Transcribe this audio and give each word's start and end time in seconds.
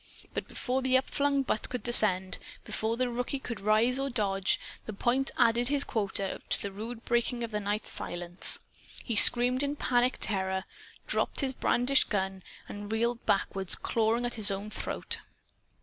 But 0.33 0.47
before 0.47 0.81
the 0.81 0.95
upflung 0.97 1.43
butt 1.43 1.69
could 1.69 1.83
descend, 1.83 2.39
before 2.65 2.97
the 2.97 3.07
rookie 3.07 3.37
could 3.37 3.59
rise 3.59 3.99
or 3.99 4.09
dodge, 4.09 4.59
the 4.87 4.93
point 4.93 5.29
added 5.37 5.67
his 5.67 5.83
quota 5.83 6.41
to 6.49 6.59
the 6.63 6.71
rude 6.71 7.05
breaking 7.05 7.43
of 7.43 7.51
the 7.51 7.59
night's 7.59 7.91
silence. 7.91 8.57
He 9.03 9.15
screamed 9.15 9.61
in 9.61 9.75
panic 9.75 10.17
terror, 10.19 10.65
dropped 11.05 11.41
his 11.41 11.53
brandished 11.53 12.09
gun 12.09 12.41
and 12.67 12.91
reeled 12.91 13.23
backward, 13.27 13.79
clawing 13.83 14.25
at 14.25 14.33
his 14.41 14.49
own 14.49 14.71
throat. 14.71 15.19